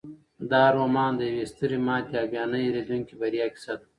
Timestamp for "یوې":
1.29-1.45